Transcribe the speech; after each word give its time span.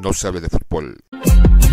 no 0.00 0.12
se 0.14 0.26
hable 0.26 0.40
de 0.40 0.48
fútbol. 0.48 0.96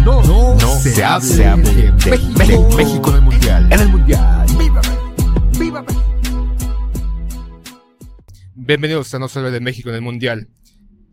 No, 0.03 0.21
no, 0.23 0.79
se, 0.79 1.03
hable, 1.03 1.25
de, 1.25 1.91
México, 1.93 2.69
México, 2.75 3.09
en 3.09 3.15
el 3.15 3.21
Mundial. 3.21 3.71
En 3.71 3.79
el 3.79 3.89
Mundial. 3.89 4.47
¡Viva, 4.57 4.81
viva! 5.57 5.85
Bienvenidos 8.55 9.13
a 9.13 9.19
No 9.19 9.29
se 9.29 9.39
hable 9.39 9.51
de 9.51 9.59
México 9.61 9.89
en 9.89 9.95
el 9.95 10.01
Mundial. 10.01 10.49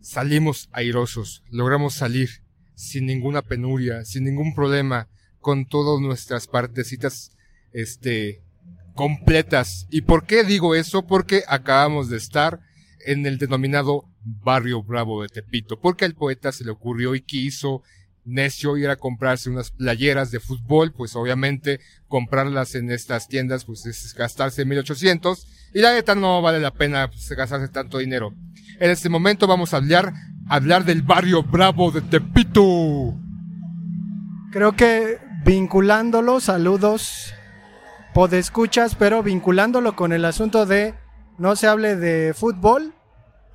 Salimos 0.01 0.69
airosos, 0.73 1.43
logramos 1.49 1.93
salir 1.93 2.43
sin 2.75 3.05
ninguna 3.05 3.41
penuria, 3.41 4.03
sin 4.03 4.25
ningún 4.25 4.53
problema, 4.53 5.07
con 5.39 5.65
todas 5.65 6.01
nuestras 6.01 6.47
partecitas, 6.47 7.31
este, 7.71 8.41
completas. 8.93 9.87
¿Y 9.89 10.01
por 10.01 10.25
qué 10.25 10.43
digo 10.43 10.75
eso? 10.75 11.07
Porque 11.07 11.43
acabamos 11.47 12.09
de 12.09 12.17
estar 12.17 12.59
en 13.05 13.25
el 13.25 13.37
denominado 13.37 14.05
Barrio 14.23 14.83
Bravo 14.83 15.21
de 15.21 15.29
Tepito, 15.29 15.79
porque 15.79 16.05
al 16.05 16.15
poeta 16.15 16.51
se 16.51 16.63
le 16.63 16.71
ocurrió 16.71 17.15
y 17.15 17.21
quiso 17.21 17.83
necio 18.25 18.75
ir 18.75 18.89
a 18.89 18.95
comprarse 18.95 19.49
unas 19.49 19.71
playeras 19.71 20.31
de 20.31 20.39
fútbol, 20.39 20.91
pues 20.91 21.15
obviamente 21.15 21.79
comprarlas 22.07 22.75
en 22.75 22.91
estas 22.91 23.27
tiendas 23.27 23.65
pues 23.65 23.85
es 23.85 24.13
gastarse 24.15 24.65
1800 24.65 25.47
y 25.73 25.79
la 25.79 25.93
neta 25.93 26.15
no 26.15 26.41
vale 26.41 26.59
la 26.59 26.71
pena 26.71 27.07
pues, 27.07 27.29
gastarse 27.29 27.67
tanto 27.69 27.99
dinero. 27.99 28.33
En 28.79 28.89
este 28.89 29.09
momento 29.09 29.47
vamos 29.47 29.73
a 29.73 29.77
hablar, 29.77 30.13
hablar 30.49 30.85
del 30.85 31.03
barrio 31.03 31.43
bravo 31.43 31.91
de 31.91 32.01
Tepito. 32.01 33.13
Creo 34.51 34.75
que 34.75 35.19
vinculándolo, 35.45 36.39
saludos, 36.39 37.33
podescuchas, 38.13 38.95
pero 38.95 39.21
vinculándolo 39.21 39.95
con 39.95 40.11
el 40.11 40.25
asunto 40.25 40.65
de 40.65 40.95
no 41.37 41.55
se 41.55 41.67
hable 41.67 41.95
de 41.95 42.33
fútbol, 42.33 42.93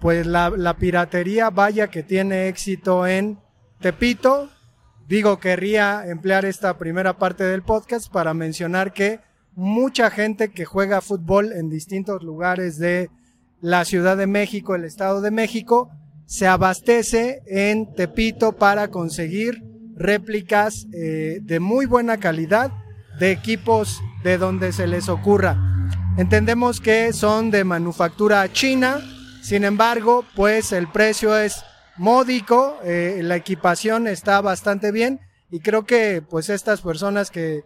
pues 0.00 0.26
la, 0.26 0.76
piratería 0.78 1.50
vaya 1.50 1.88
que 1.88 2.02
tiene 2.02 2.48
éxito 2.48 3.06
en 3.06 3.38
Tepito. 3.80 4.48
Digo, 5.06 5.38
querría 5.38 6.06
emplear 6.06 6.44
esta 6.44 6.78
primera 6.78 7.18
parte 7.18 7.44
del 7.44 7.62
podcast 7.62 8.10
para 8.10 8.32
mencionar 8.32 8.92
que 8.92 9.20
mucha 9.54 10.10
gente 10.10 10.52
que 10.52 10.64
juega 10.64 11.00
fútbol 11.00 11.52
en 11.52 11.68
distintos 11.68 12.22
lugares 12.22 12.78
de 12.78 13.10
la 13.60 13.84
Ciudad 13.84 14.16
de 14.16 14.26
México, 14.26 14.74
el 14.74 14.84
Estado 14.84 15.20
de 15.20 15.30
México, 15.30 15.90
se 16.26 16.46
abastece 16.46 17.42
en 17.46 17.92
Tepito 17.94 18.52
para 18.52 18.88
conseguir 18.88 19.62
réplicas 19.96 20.86
eh, 20.94 21.40
de 21.42 21.60
muy 21.60 21.86
buena 21.86 22.18
calidad 22.18 22.70
de 23.18 23.32
equipos 23.32 24.00
de 24.22 24.38
donde 24.38 24.72
se 24.72 24.86
les 24.86 25.08
ocurra. 25.08 25.79
Entendemos 26.16 26.80
que 26.80 27.12
son 27.12 27.50
de 27.50 27.64
manufactura 27.64 28.52
china, 28.52 29.00
sin 29.42 29.64
embargo, 29.64 30.24
pues 30.34 30.72
el 30.72 30.88
precio 30.88 31.36
es 31.36 31.64
módico, 31.96 32.76
eh, 32.84 33.20
la 33.22 33.36
equipación 33.36 34.06
está 34.06 34.40
bastante 34.40 34.92
bien 34.92 35.20
y 35.50 35.60
creo 35.60 35.84
que 35.84 36.22
pues 36.22 36.50
estas 36.50 36.80
personas 36.80 37.30
que, 37.30 37.64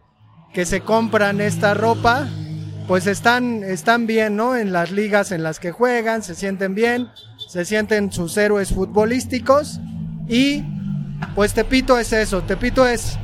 que 0.52 0.66
se 0.66 0.80
compran 0.82 1.40
esta 1.40 1.74
ropa 1.74 2.28
pues 2.86 3.06
están, 3.06 3.64
están 3.64 4.06
bien, 4.06 4.36
¿no? 4.36 4.56
En 4.56 4.72
las 4.72 4.90
ligas 4.90 5.32
en 5.32 5.42
las 5.42 5.58
que 5.58 5.72
juegan, 5.72 6.22
se 6.22 6.34
sienten 6.34 6.74
bien, 6.74 7.08
se 7.48 7.64
sienten 7.64 8.12
sus 8.12 8.36
héroes 8.36 8.72
futbolísticos 8.74 9.80
y 10.28 10.62
pues 11.34 11.54
Tepito 11.54 11.98
es 11.98 12.12
eso, 12.12 12.42
Tepito 12.42 12.86
es 12.86 13.18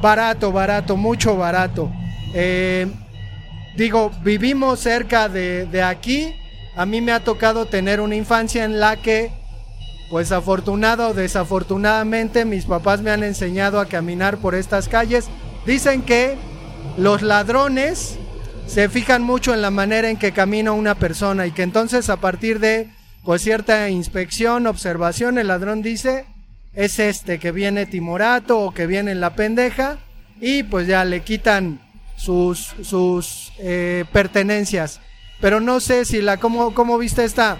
barato, 0.00 0.52
barato, 0.52 0.96
mucho 0.96 1.36
barato. 1.36 1.90
Eh, 2.34 2.86
digo, 3.76 4.10
vivimos 4.22 4.80
cerca 4.80 5.28
de, 5.28 5.66
de 5.66 5.82
aquí 5.82 6.34
a 6.74 6.86
mí 6.86 7.00
me 7.00 7.12
ha 7.12 7.20
tocado 7.20 7.66
tener 7.66 8.00
una 8.00 8.16
infancia 8.16 8.64
en 8.64 8.80
la 8.80 8.96
que, 8.96 9.30
pues 10.10 10.32
afortunado 10.32 11.08
o 11.08 11.14
desafortunadamente, 11.14 12.44
mis 12.44 12.64
papás 12.64 13.02
me 13.02 13.10
han 13.10 13.22
enseñado 13.22 13.78
a 13.78 13.86
caminar 13.86 14.38
por 14.38 14.54
estas 14.54 14.88
calles. 14.88 15.28
Dicen 15.66 16.02
que 16.02 16.36
los 16.96 17.20
ladrones 17.20 18.18
se 18.66 18.88
fijan 18.88 19.22
mucho 19.22 19.52
en 19.52 19.60
la 19.60 19.70
manera 19.70 20.08
en 20.08 20.16
que 20.16 20.32
camina 20.32 20.72
una 20.72 20.94
persona 20.94 21.46
y 21.46 21.52
que 21.52 21.62
entonces 21.62 22.08
a 22.08 22.16
partir 22.16 22.58
de 22.58 22.90
pues 23.22 23.42
cierta 23.42 23.88
inspección, 23.90 24.66
observación, 24.66 25.38
el 25.38 25.48
ladrón 25.48 25.82
dice, 25.82 26.24
es 26.74 26.98
este 26.98 27.38
que 27.38 27.52
viene 27.52 27.86
timorato 27.86 28.58
o 28.60 28.72
que 28.72 28.86
viene 28.86 29.12
en 29.12 29.20
la 29.20 29.36
pendeja 29.36 29.98
y 30.40 30.62
pues 30.62 30.86
ya 30.86 31.04
le 31.04 31.20
quitan 31.20 31.80
sus, 32.22 33.52
eh, 33.58 34.04
pertenencias 34.12 35.00
pero 35.42 35.58
no 35.58 35.80
sé 35.80 36.04
si 36.04 36.22
la, 36.22 36.36
¿cómo, 36.36 36.72
cómo 36.72 36.96
viste 36.98 37.24
esta? 37.24 37.58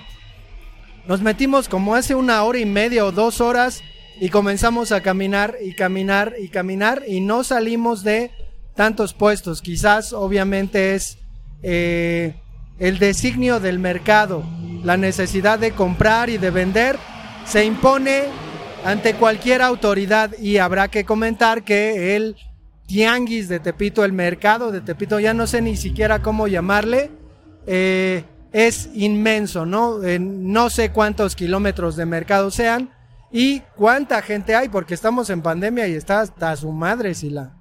Nos 1.08 1.20
metimos 1.20 1.68
como 1.68 1.96
hace 1.96 2.14
una 2.14 2.44
hora 2.44 2.60
y 2.60 2.64
media 2.64 3.04
o 3.04 3.10
dos 3.10 3.40
horas 3.40 3.82
y 4.20 4.28
comenzamos 4.28 4.92
a 4.92 5.00
caminar 5.00 5.56
y 5.60 5.74
caminar 5.74 6.34
y 6.40 6.46
caminar 6.46 7.02
y 7.08 7.20
no 7.20 7.42
salimos 7.42 8.04
de 8.04 8.30
tantos 8.76 9.14
puestos. 9.14 9.60
Quizás 9.60 10.12
obviamente 10.12 10.94
es 10.94 11.18
eh, 11.64 12.36
el 12.78 13.00
designio 13.00 13.58
del 13.58 13.80
mercado, 13.80 14.44
la 14.84 14.96
necesidad 14.96 15.58
de 15.58 15.72
comprar 15.72 16.30
y 16.30 16.38
de 16.38 16.50
vender 16.50 16.96
se 17.46 17.64
impone 17.64 18.26
ante 18.84 19.14
cualquier 19.14 19.60
autoridad 19.60 20.38
y 20.38 20.58
habrá 20.58 20.86
que 20.86 21.04
comentar 21.04 21.64
que 21.64 22.14
el 22.14 22.36
tianguis 22.86 23.48
de 23.48 23.60
Tepito, 23.60 24.04
el 24.04 24.12
mercado 24.12 24.70
de 24.70 24.80
Tepito, 24.80 25.20
ya 25.20 25.34
no 25.34 25.46
sé 25.46 25.62
ni 25.62 25.76
siquiera 25.76 26.22
cómo 26.22 26.48
llamarle, 26.48 27.10
eh, 27.66 28.24
es 28.52 28.90
inmenso, 28.94 29.64
¿no? 29.64 29.98
no 29.98 30.70
sé 30.70 30.90
cuántos 30.90 31.34
kilómetros 31.36 31.96
de 31.96 32.06
mercado 32.06 32.50
sean 32.50 32.90
y 33.30 33.60
cuánta 33.76 34.20
gente 34.20 34.54
hay, 34.54 34.68
porque 34.68 34.94
estamos 34.94 35.30
en 35.30 35.40
pandemia 35.40 35.88
y 35.88 35.94
está 35.94 36.20
hasta 36.20 36.54
su 36.56 36.70
madre, 36.70 37.14
Sila. 37.14 37.56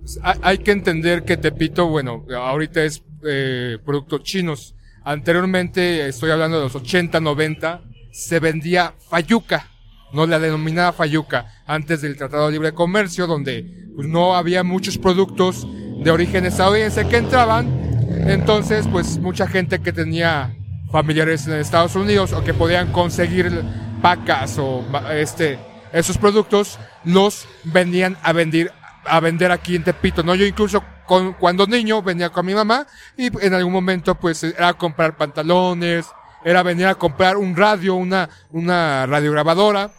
Pues, 0.00 0.18
hay 0.22 0.58
que 0.58 0.72
entender 0.72 1.24
que 1.24 1.36
Tepito, 1.36 1.88
bueno, 1.88 2.26
ahorita 2.36 2.82
es 2.82 3.02
eh, 3.24 3.78
productos 3.84 4.22
chinos. 4.22 4.74
Anteriormente, 5.02 6.08
estoy 6.08 6.30
hablando 6.30 6.58
de 6.58 6.64
los 6.64 6.74
80, 6.74 7.20
90, 7.20 7.82
se 8.12 8.38
vendía 8.38 8.94
fayuca, 9.08 9.70
no 10.14 10.26
la 10.26 10.38
denominada 10.38 10.92
fayuca, 10.92 11.62
antes 11.66 12.00
del 12.00 12.16
Tratado 12.16 12.46
de 12.46 12.52
Libre 12.52 12.72
Comercio, 12.72 13.26
donde 13.26 13.88
pues, 13.94 14.08
no 14.08 14.36
había 14.36 14.62
muchos 14.62 14.96
productos 14.96 15.66
de 16.02 16.10
origen 16.10 16.46
estadounidense 16.46 17.06
que 17.06 17.16
entraban 17.16 17.84
entonces, 18.26 18.86
pues 18.90 19.18
mucha 19.18 19.46
gente 19.46 19.80
que 19.80 19.92
tenía 19.92 20.54
familiares 20.90 21.46
en 21.46 21.54
Estados 21.54 21.94
Unidos 21.96 22.32
o 22.32 22.44
que 22.44 22.54
podían 22.54 22.92
conseguir 22.92 23.64
pacas 24.00 24.58
o 24.58 24.84
este 25.12 25.58
esos 25.92 26.18
productos 26.18 26.78
los 27.04 27.46
venían 27.64 28.16
a 28.22 28.32
vender 28.32 28.72
a 29.04 29.20
vender 29.20 29.52
aquí 29.52 29.76
en 29.76 29.84
Tepito, 29.84 30.22
¿no? 30.22 30.34
Yo 30.34 30.46
incluso 30.46 30.82
con, 31.06 31.34
cuando 31.34 31.66
niño 31.66 32.02
venía 32.02 32.30
con 32.30 32.46
mi 32.46 32.54
mamá 32.54 32.86
y 33.16 33.26
en 33.44 33.52
algún 33.52 33.72
momento 33.72 34.14
pues 34.14 34.42
era 34.42 34.72
comprar 34.74 35.16
pantalones, 35.16 36.06
era 36.44 36.62
venir 36.62 36.86
a 36.86 36.94
comprar 36.94 37.36
un 37.36 37.54
radio, 37.56 37.94
una, 37.94 38.28
una 38.50 39.06
radiograbadora 39.06 39.90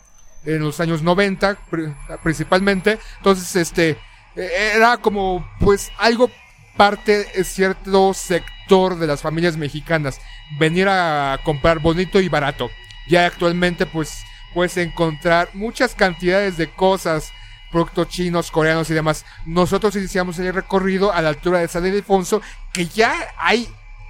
en 0.45 0.59
los 0.59 0.79
años 0.79 1.01
90 1.01 1.57
principalmente. 2.23 3.00
Entonces, 3.17 3.56
este, 3.56 3.97
era 4.35 4.97
como 4.97 5.47
pues 5.59 5.91
algo 5.97 6.29
parte 6.78 7.25
de 7.25 7.44
cierto 7.44 8.13
sector 8.13 8.97
de 8.97 9.07
las 9.07 9.22
familias 9.22 9.57
mexicanas 9.57 10.19
venir 10.59 10.88
a 10.89 11.39
comprar 11.44 11.79
bonito 11.79 12.19
y 12.19 12.29
barato. 12.29 12.69
Ya 13.07 13.25
actualmente 13.25 13.85
pues 13.85 14.23
puedes 14.53 14.78
encontrar 14.78 15.50
muchas 15.53 15.95
cantidades 15.95 16.57
de 16.57 16.69
cosas, 16.69 17.31
productos 17.72 18.09
chinos, 18.09 18.51
coreanos 18.51 18.89
y 18.89 18.94
demás. 18.94 19.25
Nosotros 19.45 19.95
iniciamos 19.95 20.39
el 20.39 20.53
recorrido 20.53 21.13
a 21.13 21.22
la 21.22 21.29
altura 21.29 21.59
de 21.59 21.67
San 21.67 21.85
Ildefonso, 21.85 22.41
que 22.73 22.85
ya 22.85 23.13
hay 23.38 23.69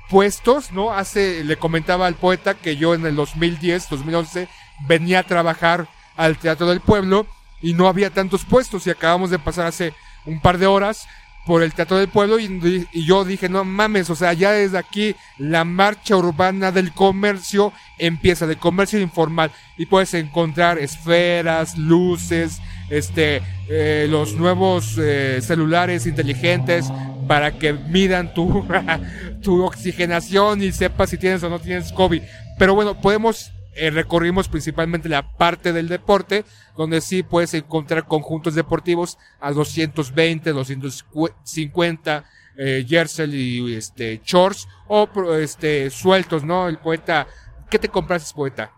puestos, 0.09 0.72
¿no? 0.72 0.94
Hace, 0.94 1.44
le 1.44 1.57
comentaba 1.57 2.07
al 2.07 2.16
poeta 2.16 2.53
que 2.53 2.78
yo 2.78 2.94
en 2.94 3.06
el 3.06 3.16
2010, 3.16 3.90
2011, 3.90 4.47
venía 4.87 5.20
a 5.20 5.23
trabajar 5.23 5.87
al 6.16 6.38
Teatro 6.38 6.67
del 6.67 6.82
Pueblo 6.82 7.28
y 7.62 7.73
no 7.73 7.88
había 7.88 8.09
tantos 8.09 8.46
puestos 8.46 8.85
y 8.88 8.90
acabamos 8.90 9.29
de 9.29 9.40
pasar 9.40 9.67
hace 9.67 9.94
un 10.26 10.40
par 10.40 10.58
de 10.58 10.67
horas 10.67 11.08
por 11.46 11.62
el 11.62 11.73
Teatro 11.73 11.97
del 11.97 12.08
Pueblo 12.08 12.40
y, 12.40 12.88
yo 13.06 13.23
dije, 13.23 13.50
no 13.50 13.64
mames, 13.64 14.09
o 14.09 14.16
sea, 14.16 14.34
ya 14.34 14.52
desde 14.52 14.79
aquí 14.79 15.16
la 15.38 15.64
marcha 15.64 16.17
urbana 16.17 16.72
del 16.72 16.91
comercio 16.91 17.72
empieza, 18.00 18.47
del 18.47 18.58
comercio 18.58 19.00
informal 19.00 19.52
y 19.78 19.85
puedes 19.85 20.14
encontrar 20.16 20.79
esferas, 20.79 21.78
luces, 21.78 22.59
este, 22.90 23.44
eh, 23.70 24.08
los 24.09 24.34
nuevos 24.34 24.97
eh, 24.97 25.40
celulares 25.41 26.08
inteligentes 26.08 26.91
para 27.28 27.58
que 27.58 27.73
midan 27.73 28.34
tu, 28.34 28.66
tu 29.41 29.64
oxigenación 29.64 30.64
y 30.64 30.72
sepas 30.72 31.11
si 31.11 31.18
tienes 31.18 31.44
o 31.44 31.50
no 31.50 31.59
tienes 31.59 31.91
COVID. 31.91 32.23
Pero 32.58 32.73
bueno, 32.73 33.00
podemos 33.00 33.52
eh, 33.75 33.89
recorrimos 33.89 34.47
principalmente 34.47 35.09
la 35.09 35.35
parte 35.35 35.73
del 35.73 35.89
deporte, 35.89 36.45
donde 36.77 37.01
sí 37.01 37.23
puedes 37.23 37.53
encontrar 37.53 38.07
conjuntos 38.07 38.55
deportivos 38.55 39.17
a 39.39 39.51
220, 39.51 40.51
250 40.51 42.25
eh, 42.57 42.85
jersey 42.87 43.35
y 43.35 43.75
este 43.75 44.22
shorts 44.23 44.67
o 44.87 45.09
este 45.35 45.89
sueltos, 45.89 46.45
¿no? 46.45 46.69
El 46.69 46.77
poeta, 46.77 47.27
¿qué 47.69 47.77
te 47.77 47.89
compraste, 47.89 48.33
poeta? 48.33 48.72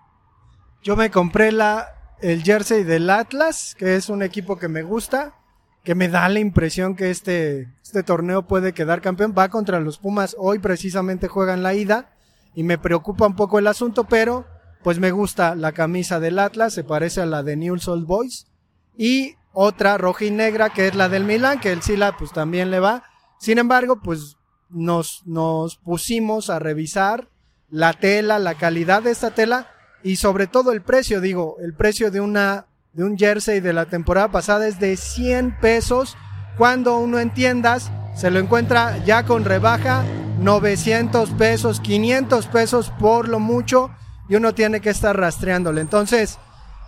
Yo 0.82 0.96
me 0.96 1.12
compré 1.12 1.52
la 1.52 1.94
el 2.22 2.42
jersey 2.42 2.84
del 2.84 3.10
Atlas, 3.10 3.76
que 3.78 3.96
es 3.96 4.10
un 4.10 4.24
equipo 4.24 4.58
que 4.58 4.68
me 4.68 4.82
gusta, 4.82 5.36
que 5.84 5.94
me 5.96 6.10
da 6.10 6.28
la 6.30 6.40
impresión 6.40 6.96
que 6.96 7.12
este, 7.12 7.70
este 7.84 8.02
torneo 8.04 8.48
puede 8.48 8.74
quedar 8.74 9.02
campeón. 9.02 9.36
Va 9.38 9.50
contra 9.50 9.80
los 9.80 10.00
Pumas, 10.00 10.36
hoy 10.40 10.60
precisamente 10.60 11.28
juegan 11.28 11.62
la 11.62 11.76
ida 11.76 12.10
y 12.56 12.64
me 12.64 12.80
preocupa 12.80 13.28
un 13.28 13.36
poco 13.36 13.60
el 13.60 13.68
asunto, 13.68 14.06
pero 14.06 14.48
pues 14.88 15.00
me 15.00 15.12
gusta 15.12 15.54
la 15.54 15.74
camisa 15.74 16.22
del 16.22 16.40
Atlas, 16.40 16.74
se 16.74 16.86
parece 16.86 17.20
a 17.20 17.26
la 17.26 17.44
de 17.44 17.58
Newell's 17.58 17.90
Old 17.90 18.08
Boys. 18.08 18.48
Y 18.96 19.36
otra 19.52 19.98
roja 19.98 20.24
y 20.24 20.32
negra 20.32 20.70
que 20.70 20.88
es 20.88 20.96
la 20.96 21.10
del 21.10 21.26
Milan, 21.26 21.60
que 21.60 21.74
el 21.74 21.82
Sila 21.82 22.16
pues 22.18 22.32
también 22.32 22.72
le 22.72 22.80
va. 22.80 23.04
Sin 23.38 23.58
embargo, 23.58 24.00
pues 24.02 24.38
nos, 24.70 25.24
nos 25.26 25.76
pusimos 25.76 26.50
a 26.50 26.60
revisar 26.60 27.28
la 27.70 27.92
tela, 27.96 28.40
la 28.40 28.56
calidad 28.56 29.04
de 29.04 29.12
esta 29.12 29.32
tela 29.32 29.68
y 30.04 30.16
sobre 30.16 30.48
todo 30.48 30.72
el 30.72 30.82
precio, 30.82 31.20
digo, 31.20 31.58
el 31.60 31.74
precio 31.74 32.10
de 32.10 32.22
una 32.22 32.68
de 32.94 33.04
un 33.04 33.18
jersey 33.18 33.60
de 33.60 33.74
la 33.74 33.88
temporada 33.88 34.32
pasada 34.32 34.70
es 34.70 34.80
de 34.80 34.96
100 34.96 35.60
pesos. 35.60 36.16
Cuando 36.58 36.98
uno 36.98 37.20
entiendas, 37.20 37.92
se 38.16 38.32
lo 38.32 38.40
encuentra 38.40 39.04
ya 39.04 39.26
con 39.26 39.44
rebaja 39.44 40.06
900 40.40 41.32
pesos, 41.32 41.82
500 41.82 42.48
pesos 42.48 42.94
por 42.98 43.28
lo 43.28 43.42
mucho 43.42 43.92
y 44.30 44.36
uno 44.36 44.54
tiene 44.54 44.82
que 44.82 44.90
estar 44.90 45.18
rastreándole. 45.18 45.82
Entonces, 45.82 46.38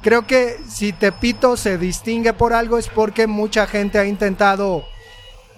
creo 0.01 0.25
que 0.27 0.57
si 0.67 0.93
Tepito 0.93 1.57
se 1.57 1.77
distingue 1.77 2.33
por 2.33 2.53
algo 2.53 2.77
es 2.77 2.87
porque 2.87 3.27
mucha 3.27 3.67
gente 3.67 3.99
ha 3.99 4.05
intentado 4.05 4.83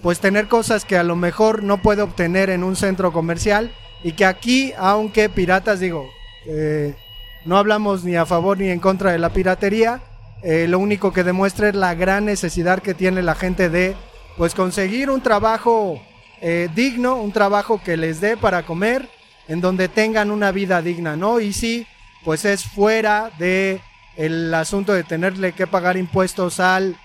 pues 0.02 0.18
tener 0.18 0.48
cosas 0.48 0.84
que 0.84 0.96
a 0.96 1.04
lo 1.04 1.14
mejor 1.14 1.62
no 1.62 1.78
puede 1.78 2.02
obtener 2.02 2.50
en 2.50 2.64
un 2.64 2.74
centro 2.76 3.12
comercial 3.12 3.72
y 4.02 4.12
que 4.12 4.24
aquí, 4.24 4.72
aunque 4.76 5.28
piratas, 5.28 5.78
digo, 5.78 6.08
eh, 6.46 6.96
no 7.44 7.56
hablamos 7.56 8.02
ni 8.04 8.16
a 8.16 8.26
favor 8.26 8.58
ni 8.58 8.68
en 8.68 8.80
contra 8.80 9.12
de 9.12 9.18
la 9.18 9.30
piratería, 9.30 10.00
eh, 10.42 10.66
lo 10.68 10.80
único 10.80 11.12
que 11.12 11.22
demuestra 11.22 11.68
es 11.68 11.76
la 11.76 11.94
gran 11.94 12.24
necesidad 12.24 12.80
que 12.80 12.94
tiene 12.94 13.22
la 13.22 13.36
gente 13.36 13.68
de 13.68 13.94
pues 14.36 14.54
conseguir 14.54 15.08
un 15.08 15.22
trabajo 15.22 16.02
eh, 16.40 16.68
digno, 16.74 17.16
un 17.16 17.30
trabajo 17.30 17.80
que 17.84 17.96
les 17.96 18.20
dé 18.20 18.36
para 18.36 18.64
comer, 18.64 19.08
en 19.52 19.60
donde 19.60 19.88
tengan 19.88 20.30
una 20.30 20.50
vida 20.50 20.80
digna, 20.80 21.14
¿no? 21.14 21.38
Y 21.38 21.52
sí, 21.52 21.86
pues 22.24 22.46
es 22.46 22.64
fuera 22.64 23.30
de 23.38 23.82
el 24.16 24.52
asunto 24.54 24.94
de 24.94 25.04
tenerle 25.04 25.52
que 25.52 25.66
pagar 25.66 25.98
impuestos 25.98 26.58
al, 26.58 26.96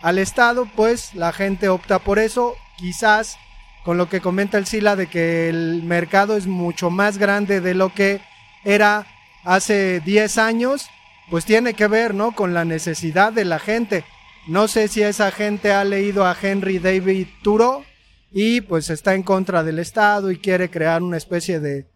al 0.00 0.18
Estado, 0.18 0.68
pues 0.76 1.12
la 1.14 1.32
gente 1.32 1.68
opta 1.68 1.98
por 1.98 2.20
eso, 2.20 2.54
quizás 2.76 3.36
con 3.84 3.98
lo 3.98 4.08
que 4.08 4.20
comenta 4.20 4.58
el 4.58 4.66
Sila 4.66 4.94
de 4.94 5.08
que 5.08 5.48
el 5.48 5.82
mercado 5.82 6.36
es 6.36 6.46
mucho 6.46 6.88
más 6.88 7.18
grande 7.18 7.60
de 7.60 7.74
lo 7.74 7.92
que 7.92 8.20
era 8.62 9.04
hace 9.42 9.98
10 9.98 10.38
años, 10.38 10.90
pues 11.30 11.46
tiene 11.46 11.74
que 11.74 11.88
ver, 11.88 12.14
¿no? 12.14 12.30
Con 12.30 12.54
la 12.54 12.64
necesidad 12.64 13.32
de 13.32 13.44
la 13.44 13.58
gente. 13.58 14.04
No 14.46 14.68
sé 14.68 14.86
si 14.86 15.02
esa 15.02 15.32
gente 15.32 15.72
ha 15.72 15.82
leído 15.82 16.24
a 16.24 16.36
Henry 16.40 16.78
David 16.78 17.26
Thoreau 17.42 17.84
y 18.30 18.60
pues 18.60 18.90
está 18.90 19.14
en 19.14 19.22
contra 19.22 19.64
del 19.64 19.78
Estado 19.78 20.30
y 20.30 20.38
quiere 20.38 20.70
crear 20.70 21.02
una 21.02 21.16
especie 21.16 21.60
de, 21.60 21.86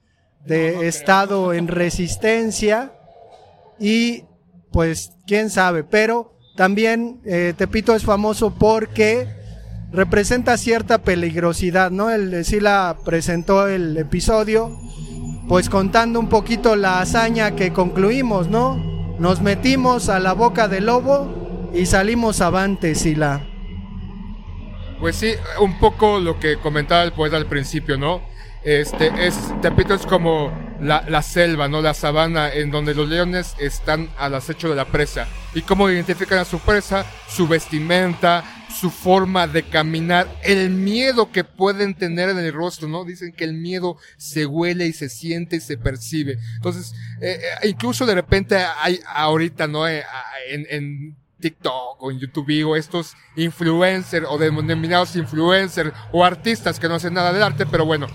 de 0.45 0.89
Estado 0.89 1.53
en 1.53 1.69
resistencia 1.69 2.93
y 3.79 4.25
pues 4.71 5.13
quién 5.27 5.51
sabe, 5.51 5.85
pero 5.85 6.33
también 6.57 7.21
eh, 7.25 7.55
Tepito 7.57 7.95
es 7.95 8.05
famoso 8.05 8.55
porque 8.55 9.29
representa 9.93 10.57
cierta 10.57 10.99
peligrosidad, 10.99 11.91
¿no? 11.91 12.11
El 12.11 12.45
Sila 12.45 12.97
presentó 13.05 13.69
el 13.69 13.97
episodio, 13.97 14.79
pues 15.49 15.69
contando 15.69 16.19
un 16.19 16.29
poquito 16.29 16.77
la 16.77 17.01
hazaña 17.01 17.55
que 17.55 17.73
concluimos, 17.73 18.49
¿no? 18.49 18.77
Nos 19.19 19.43
metimos 19.43 20.09
a 20.09 20.19
la 20.19 20.33
boca 20.33 20.69
del 20.69 20.87
lobo 20.87 21.71
y 21.75 21.87
salimos 21.87 22.41
avante, 22.41 22.95
Sila. 22.95 23.52
Pues 25.03 25.17
sí, 25.17 25.35
un 25.59 25.81
poco 25.81 26.21
lo 26.21 26.39
que 26.39 26.59
comentaba 26.59 27.03
el 27.03 27.11
poeta 27.11 27.37
al 27.37 27.47
principio, 27.47 27.99
¿no? 27.99 28.23
Este, 28.63 29.11
es, 29.27 29.35
Tepito 29.61 29.95
es 29.95 30.07
como 30.07 30.57
la, 30.81 31.05
la, 31.09 31.23
selva, 31.23 31.67
¿no? 31.67 31.83
La 31.83 31.93
sabana 31.93 32.53
en 32.53 32.71
donde 32.71 32.95
los 32.95 33.09
leones 33.09 33.57
están 33.59 34.11
al 34.17 34.37
acecho 34.37 34.69
de 34.69 34.77
la 34.77 34.85
presa. 34.85 35.27
¿Y 35.57 35.63
cómo 35.63 35.91
identifican 35.91 36.39
a 36.39 36.45
su 36.45 36.61
presa? 36.61 37.05
Su 37.29 37.49
vestimenta, 37.49 38.45
su 38.71 38.93
forma 38.93 39.49
de 39.49 39.65
caminar, 39.65 40.29
el 40.45 40.71
miedo 40.71 41.33
que 41.33 41.43
pueden 41.43 41.95
tener 41.95 42.29
en 42.29 42.39
el 42.39 42.53
rostro, 42.53 42.87
¿no? 42.87 43.05
Dicen 43.05 43.33
que 43.33 43.43
el 43.43 43.55
miedo 43.55 43.97
se 44.19 44.47
huele 44.47 44.87
y 44.87 44.93
se 44.93 45.09
siente 45.09 45.57
y 45.57 45.61
se 45.61 45.79
percibe. 45.79 46.39
Entonces, 46.55 46.95
eh, 47.21 47.41
eh 47.43 47.69
incluso 47.69 48.07
de 48.07 48.15
repente 48.15 48.55
hay 48.81 49.01
ahorita, 49.05 49.67
¿no? 49.67 49.89
Eh, 49.89 50.05
en, 50.49 50.65
en 50.71 51.22
TikTok 51.43 52.03
o 52.03 52.11
en 52.11 52.19
YouTube 52.19 52.65
o 52.65 52.77
estos 52.77 53.15
influencers 53.37 54.27
o 54.27 54.39
denominados 54.39 55.15
influencers 55.17 55.93
o 56.11 56.25
artistas 56.25 56.81
que 56.81 56.89
no 56.89 56.95
hacen 56.95 57.13
nada 57.13 57.35
del 57.35 57.43
arte, 57.43 57.67
pero 57.67 57.85
bueno, 57.85 58.07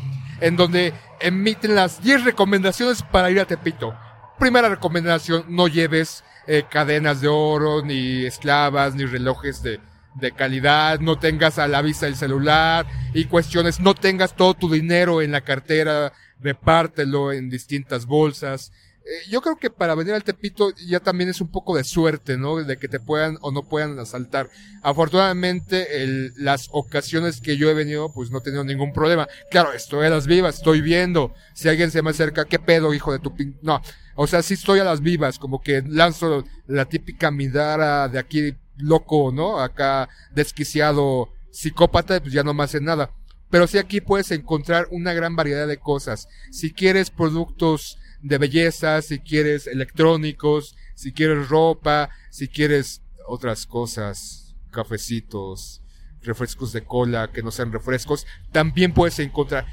en 0.41 0.55
donde 0.55 0.93
emiten 1.19 1.75
las 1.75 2.01
10 2.01 2.23
recomendaciones 2.23 3.03
para 3.03 3.29
ir 3.29 3.39
a 3.39 3.45
Tepito. 3.45 3.95
Primera 4.39 4.69
recomendación, 4.69 5.45
no 5.49 5.67
lleves 5.67 6.23
eh, 6.47 6.63
cadenas 6.69 7.21
de 7.21 7.27
oro, 7.27 7.83
ni 7.83 8.25
esclavas, 8.25 8.95
ni 8.95 9.05
relojes 9.05 9.61
de, 9.61 9.79
de 10.15 10.31
calidad, 10.31 10.99
no 10.99 11.19
tengas 11.19 11.59
a 11.59 11.67
la 11.67 11.81
vista 11.81 12.07
el 12.07 12.15
celular 12.15 12.87
y 13.13 13.25
cuestiones, 13.25 13.79
no 13.79 13.93
tengas 13.93 14.35
todo 14.35 14.53
tu 14.53 14.71
dinero 14.71 15.21
en 15.21 15.31
la 15.31 15.41
cartera, 15.41 16.13
repártelo 16.39 17.31
en 17.31 17.49
distintas 17.49 18.05
bolsas. 18.05 18.71
Eh, 19.07 19.29
yo 19.29 19.41
creo 19.41 19.55
que 19.55 19.69
para 19.69 19.95
venir 19.95 20.13
al 20.13 20.23
Tepito 20.23 20.71
ya 20.85 20.99
también 20.99 21.29
es 21.29 21.39
un 21.39 21.49
poco 21.49 21.77
de 21.77 21.85
suerte, 21.85 22.37
¿no? 22.37 22.57
De 22.57 22.77
que 22.77 22.89
te 22.89 22.99
puedan 22.99 23.37
o 23.41 23.51
no 23.51 23.63
puedan 23.63 23.97
asaltar. 23.99 24.49
Afortunadamente, 24.83 26.03
el, 26.03 26.33
las 26.35 26.67
ocasiones 26.71 27.39
que 27.39 27.55
yo 27.55 27.69
he 27.69 27.73
venido, 27.73 28.11
pues 28.13 28.31
no 28.31 28.39
he 28.39 28.41
tenido 28.41 28.65
ningún 28.65 28.91
problema. 28.91 29.27
Claro, 29.49 29.71
estoy 29.71 30.07
a 30.07 30.09
las 30.09 30.27
vivas, 30.27 30.55
estoy 30.55 30.81
viendo. 30.81 31.33
Si 31.53 31.69
alguien 31.69 31.89
se 31.89 32.01
me 32.01 32.09
acerca, 32.09 32.45
¿qué 32.45 32.59
pedo, 32.59 32.93
hijo 32.93 33.13
de 33.13 33.19
tu 33.19 33.33
pin? 33.33 33.57
No. 33.61 33.81
O 34.15 34.27
sea, 34.27 34.41
sí 34.41 34.55
estoy 34.55 34.79
a 34.79 34.83
las 34.83 35.01
vivas, 35.01 35.39
como 35.39 35.61
que 35.61 35.83
lanzo 35.87 36.43
la 36.67 36.85
típica 36.85 37.31
midara 37.31 38.09
de 38.09 38.19
aquí 38.19 38.55
loco, 38.75 39.31
¿no? 39.31 39.59
Acá 39.61 40.09
desquiciado 40.33 41.29
psicópata, 41.51 42.19
pues 42.19 42.33
ya 42.33 42.43
no 42.43 42.53
me 42.53 42.63
hace 42.63 42.81
nada. 42.81 43.11
Pero 43.49 43.67
sí 43.67 43.77
aquí 43.77 44.01
puedes 44.01 44.31
encontrar 44.31 44.87
una 44.91 45.13
gran 45.13 45.35
variedad 45.35 45.67
de 45.67 45.77
cosas. 45.77 46.27
Si 46.51 46.73
quieres 46.73 47.09
productos 47.09 47.97
de 48.21 48.37
belleza, 48.37 49.01
si 49.01 49.19
quieres 49.19 49.67
electrónicos, 49.67 50.75
si 50.95 51.11
quieres 51.11 51.49
ropa, 51.49 52.09
si 52.29 52.47
quieres 52.47 53.01
otras 53.27 53.65
cosas, 53.65 54.55
cafecitos, 54.71 55.81
refrescos 56.21 56.73
de 56.73 56.83
cola 56.83 57.31
que 57.31 57.43
no 57.43 57.51
sean 57.51 57.71
refrescos, 57.71 58.25
también 58.51 58.93
puedes 58.93 59.19
encontrar. 59.19 59.65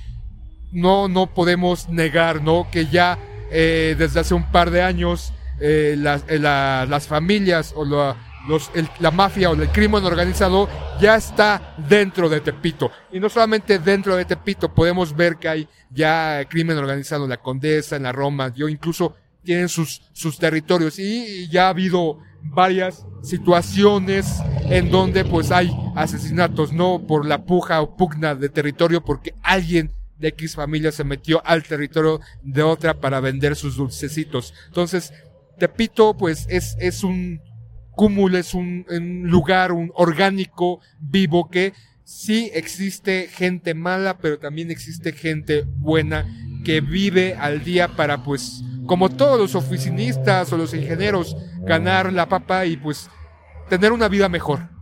No, 0.72 1.08
no 1.08 1.32
podemos 1.32 1.88
negar, 1.88 2.42
¿no? 2.42 2.68
Que 2.70 2.86
ya 2.86 3.18
eh, 3.50 3.94
desde 3.98 4.20
hace 4.20 4.34
un 4.34 4.50
par 4.50 4.70
de 4.70 4.82
años 4.82 5.32
eh, 5.60 5.94
las, 5.96 6.24
eh, 6.28 6.38
la, 6.38 6.86
las 6.88 7.06
familias 7.06 7.72
o 7.76 7.84
la, 7.84 8.16
los, 8.48 8.70
la 9.00 9.10
mafia 9.10 9.50
o 9.50 9.54
el 9.54 9.68
crimen 9.70 10.04
organizado 10.04 10.68
ya 11.00 11.16
está 11.16 11.74
dentro 11.88 12.28
de 12.28 12.40
Tepito. 12.40 12.90
Y 13.12 13.20
no 13.20 13.28
solamente 13.28 13.78
dentro 13.78 14.16
de 14.16 14.24
Tepito, 14.24 14.72
podemos 14.72 15.14
ver 15.14 15.36
que 15.36 15.48
hay 15.48 15.68
ya 15.90 16.44
crimen 16.48 16.78
organizado 16.78 17.24
en 17.24 17.30
la 17.30 17.38
Condesa, 17.38 17.96
en 17.96 18.04
la 18.04 18.12
Roma, 18.12 18.52
yo 18.54 18.68
incluso 18.68 19.16
tienen 19.42 19.68
sus, 19.68 20.02
sus 20.12 20.38
territorios 20.38 20.98
y 20.98 21.48
ya 21.48 21.66
ha 21.66 21.70
habido 21.70 22.18
varias 22.42 23.06
situaciones 23.22 24.26
en 24.70 24.90
donde 24.90 25.24
pues 25.24 25.50
hay 25.50 25.70
asesinatos, 25.94 26.72
no 26.72 27.06
por 27.06 27.26
la 27.26 27.44
puja 27.44 27.80
o 27.80 27.96
pugna 27.96 28.34
de 28.34 28.48
territorio 28.48 29.04
porque 29.04 29.34
alguien 29.42 29.92
de 30.18 30.28
X 30.28 30.54
familia 30.54 30.92
se 30.92 31.04
metió 31.04 31.44
al 31.44 31.62
territorio 31.62 32.20
de 32.42 32.62
otra 32.62 32.94
para 32.94 33.20
vender 33.20 33.56
sus 33.56 33.76
dulcecitos. 33.76 34.54
Entonces, 34.66 35.12
Tepito 35.58 36.16
pues 36.16 36.46
es, 36.48 36.76
es 36.78 37.04
un, 37.04 37.40
cúmulo, 37.94 38.38
es 38.38 38.54
un, 38.54 38.86
un 38.88 39.30
lugar, 39.30 39.72
un 39.72 39.90
orgánico 39.94 40.80
vivo 41.00 41.48
que 41.50 41.72
sí 42.04 42.50
existe 42.54 43.28
gente 43.28 43.74
mala, 43.74 44.18
pero 44.18 44.38
también 44.38 44.70
existe 44.70 45.12
gente 45.12 45.64
buena 45.66 46.26
que 46.64 46.80
vive 46.80 47.34
al 47.34 47.64
día 47.64 47.88
para 47.88 48.22
pues, 48.22 48.62
como 48.86 49.10
todos 49.10 49.38
los 49.38 49.54
oficinistas 49.54 50.52
o 50.52 50.56
los 50.56 50.74
ingenieros, 50.74 51.36
ganar 51.60 52.12
la 52.12 52.28
papa 52.28 52.66
y 52.66 52.76
pues 52.76 53.08
tener 53.68 53.92
una 53.92 54.08
vida 54.08 54.28
mejor. 54.28 54.74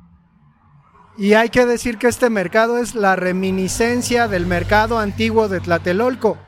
Y 1.19 1.35
hay 1.35 1.51
que 1.51 1.67
decir 1.67 1.99
que 1.99 2.09
este 2.09 2.31
mercado 2.31 2.79
es 2.79 2.95
la 2.95 3.17
reminiscencia 3.17 4.29
del 4.29 4.47
mercado 4.47 4.99
antiguo 4.99 5.49
de 5.49 5.61
Tlatelolco. 5.61 6.39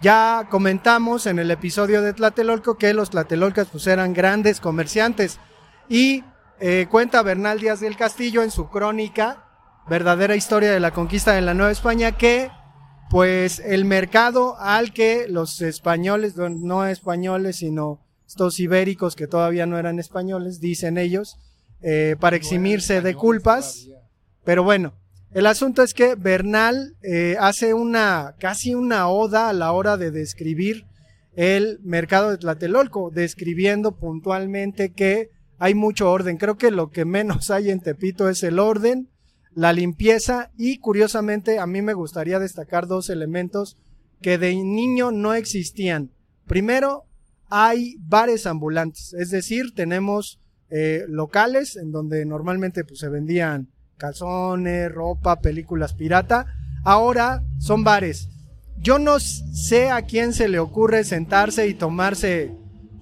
Ya 0.00 0.46
comentamos 0.48 1.26
en 1.26 1.38
el 1.38 1.50
episodio 1.50 2.02
de 2.02 2.12
Tlatelolco 2.12 2.78
que 2.78 2.94
los 2.94 3.10
Tlatelolcas 3.10 3.68
pues 3.70 3.86
eran 3.86 4.14
grandes 4.14 4.60
comerciantes 4.60 5.40
y 5.88 6.24
eh, 6.60 6.86
cuenta 6.90 7.22
Bernal 7.22 7.60
Díaz 7.60 7.80
del 7.80 7.96
Castillo 7.96 8.42
en 8.42 8.50
su 8.50 8.68
crónica, 8.68 9.44
verdadera 9.88 10.36
historia 10.36 10.70
de 10.70 10.80
la 10.80 10.92
conquista 10.92 11.32
de 11.32 11.40
la 11.40 11.54
Nueva 11.54 11.72
España, 11.72 12.12
que 12.12 12.50
pues 13.10 13.58
el 13.58 13.84
mercado 13.84 14.56
al 14.58 14.92
que 14.92 15.26
los 15.28 15.60
españoles, 15.60 16.36
no 16.36 16.86
españoles, 16.86 17.56
sino 17.56 18.00
estos 18.26 18.58
ibéricos 18.58 19.16
que 19.16 19.26
todavía 19.26 19.66
no 19.66 19.78
eran 19.78 19.98
españoles, 19.98 20.60
dicen 20.60 20.96
ellos, 20.96 21.38
eh, 21.82 22.16
para 22.18 22.36
eximirse 22.36 23.02
de 23.02 23.14
culpas. 23.14 23.88
Pero 24.44 24.62
bueno, 24.62 24.94
el 25.34 25.46
asunto 25.46 25.82
es 25.82 25.94
que 25.94 26.14
Bernal 26.14 26.96
eh, 27.02 27.36
hace 27.38 27.74
una, 27.74 28.34
casi 28.38 28.74
una 28.74 29.08
oda 29.08 29.48
a 29.48 29.52
la 29.52 29.72
hora 29.72 29.96
de 29.96 30.10
describir 30.10 30.86
el 31.34 31.80
mercado 31.82 32.30
de 32.30 32.38
Tlatelolco, 32.38 33.10
describiendo 33.10 33.96
puntualmente 33.98 34.92
que 34.92 35.30
hay 35.62 35.76
mucho 35.76 36.10
orden. 36.10 36.38
Creo 36.38 36.58
que 36.58 36.72
lo 36.72 36.90
que 36.90 37.04
menos 37.04 37.52
hay 37.52 37.70
en 37.70 37.78
Tepito 37.78 38.28
es 38.28 38.42
el 38.42 38.58
orden, 38.58 39.08
la 39.54 39.72
limpieza 39.72 40.50
y 40.58 40.78
curiosamente 40.78 41.60
a 41.60 41.68
mí 41.68 41.82
me 41.82 41.94
gustaría 41.94 42.40
destacar 42.40 42.88
dos 42.88 43.08
elementos 43.10 43.78
que 44.20 44.38
de 44.38 44.56
niño 44.56 45.12
no 45.12 45.34
existían. 45.34 46.10
Primero, 46.48 47.04
hay 47.48 47.94
bares 48.00 48.46
ambulantes, 48.46 49.14
es 49.16 49.30
decir, 49.30 49.72
tenemos 49.72 50.40
eh, 50.68 51.04
locales 51.06 51.76
en 51.76 51.92
donde 51.92 52.24
normalmente 52.24 52.82
pues, 52.82 52.98
se 52.98 53.08
vendían 53.08 53.68
calzones, 53.98 54.90
ropa, 54.90 55.40
películas 55.40 55.94
pirata. 55.94 56.46
Ahora 56.82 57.44
son 57.60 57.84
bares. 57.84 58.28
Yo 58.80 58.98
no 58.98 59.20
sé 59.20 59.90
a 59.90 60.02
quién 60.02 60.32
se 60.32 60.48
le 60.48 60.58
ocurre 60.58 61.04
sentarse 61.04 61.68
y 61.68 61.74
tomarse 61.74 62.50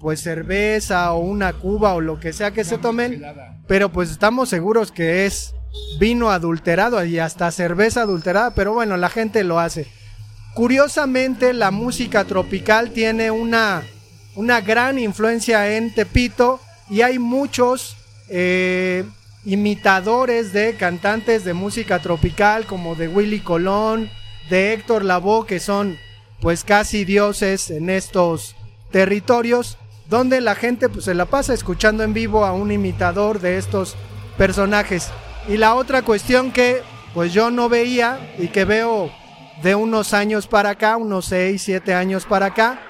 pues 0.01 0.21
cerveza 0.21 1.13
o 1.13 1.19
una 1.19 1.53
cuba 1.53 1.93
o 1.93 2.01
lo 2.01 2.19
que 2.19 2.33
sea 2.33 2.51
que 2.51 2.63
se 2.63 2.79
tomen, 2.79 3.23
pero 3.67 3.91
pues 3.91 4.09
estamos 4.09 4.49
seguros 4.49 4.91
que 4.91 5.25
es 5.25 5.53
vino 5.99 6.31
adulterado 6.31 7.05
y 7.05 7.19
hasta 7.19 7.51
cerveza 7.51 8.01
adulterada, 8.01 8.53
pero 8.55 8.73
bueno, 8.73 8.97
la 8.97 9.09
gente 9.09 9.43
lo 9.43 9.59
hace. 9.59 9.87
Curiosamente, 10.55 11.53
la 11.53 11.71
música 11.71 12.25
tropical 12.25 12.91
tiene 12.91 13.31
una, 13.31 13.83
una 14.35 14.59
gran 14.59 14.99
influencia 14.99 15.77
en 15.77 15.93
Tepito 15.93 16.59
y 16.89 17.03
hay 17.03 17.19
muchos 17.19 17.95
eh, 18.27 19.05
imitadores 19.45 20.51
de 20.51 20.75
cantantes 20.75 21.45
de 21.45 21.53
música 21.53 21.99
tropical 21.99 22.65
como 22.65 22.95
de 22.95 23.07
Willy 23.07 23.39
Colón, 23.39 24.09
de 24.49 24.73
Héctor 24.73 25.05
Lavoe, 25.05 25.45
que 25.45 25.59
son 25.59 25.97
pues 26.41 26.63
casi 26.63 27.05
dioses 27.05 27.69
en 27.69 27.89
estos 27.89 28.55
territorios, 28.91 29.77
donde 30.11 30.41
la 30.41 30.55
gente 30.55 30.89
pues 30.89 31.05
se 31.05 31.13
la 31.13 31.25
pasa 31.25 31.53
escuchando 31.53 32.03
en 32.03 32.13
vivo 32.13 32.43
a 32.43 32.51
un 32.51 32.69
imitador 32.69 33.39
de 33.39 33.57
estos 33.57 33.95
personajes. 34.37 35.09
Y 35.47 35.55
la 35.55 35.73
otra 35.73 36.01
cuestión 36.01 36.51
que 36.51 36.81
pues 37.13 37.31
yo 37.31 37.49
no 37.49 37.69
veía 37.69 38.19
y 38.37 38.49
que 38.49 38.65
veo 38.65 39.09
de 39.63 39.73
unos 39.73 40.13
años 40.13 40.47
para 40.47 40.71
acá, 40.71 40.97
unos 40.97 41.27
6, 41.27 41.61
7 41.63 41.93
años 41.93 42.25
para 42.25 42.47
acá, 42.47 42.81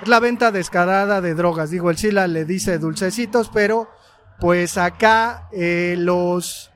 es 0.00 0.06
la 0.06 0.20
venta 0.20 0.52
descarada 0.52 1.20
de 1.20 1.34
drogas. 1.34 1.70
Digo, 1.70 1.90
el 1.90 1.98
Sila 1.98 2.28
le 2.28 2.44
dice 2.44 2.78
dulcecitos, 2.78 3.50
pero 3.52 3.88
pues 4.38 4.78
acá 4.78 5.48
eh, 5.50 5.96
los, 5.98 6.70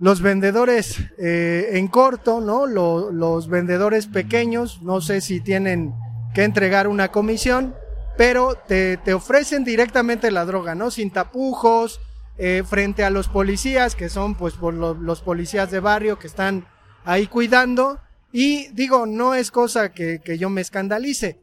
los 0.00 0.20
vendedores 0.20 0.98
eh, 1.16 1.70
en 1.74 1.86
corto, 1.86 2.40
¿no? 2.40 2.66
los 2.66 3.48
vendedores 3.48 4.08
pequeños, 4.08 4.82
no 4.82 5.00
sé 5.00 5.20
si 5.20 5.40
tienen 5.40 5.94
que 6.34 6.42
entregar 6.42 6.88
una 6.88 7.12
comisión, 7.12 7.76
pero 8.18 8.56
te, 8.66 9.14
ofrecen 9.14 9.62
directamente 9.62 10.32
la 10.32 10.44
droga, 10.44 10.74
¿no? 10.74 10.90
Sin 10.90 11.12
tapujos, 11.12 12.00
eh, 12.36 12.64
frente 12.66 13.04
a 13.04 13.10
los 13.10 13.28
policías, 13.28 13.94
que 13.94 14.08
son 14.08 14.34
pues 14.34 14.54
los 14.60 15.20
policías 15.20 15.70
de 15.70 15.78
barrio 15.78 16.18
que 16.18 16.26
están 16.26 16.66
ahí 17.04 17.28
cuidando. 17.28 18.00
Y 18.32 18.72
digo, 18.72 19.06
no 19.06 19.36
es 19.36 19.52
cosa 19.52 19.92
que, 19.92 20.20
que 20.20 20.36
yo 20.36 20.50
me 20.50 20.62
escandalice, 20.62 21.38